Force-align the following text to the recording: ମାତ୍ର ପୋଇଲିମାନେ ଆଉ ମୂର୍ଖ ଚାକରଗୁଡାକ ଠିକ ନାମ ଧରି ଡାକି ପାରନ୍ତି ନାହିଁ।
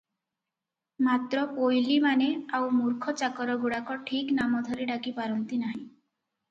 ମାତ୍ର 1.07 1.43
ପୋଇଲିମାନେ 1.59 2.31
ଆଉ 2.61 2.73
ମୂର୍ଖ 2.79 3.15
ଚାକରଗୁଡାକ 3.23 4.01
ଠିକ 4.09 4.41
ନାମ 4.43 4.67
ଧରି 4.71 4.93
ଡାକି 4.95 5.17
ପାରନ୍ତି 5.21 5.63
ନାହିଁ। 5.69 5.83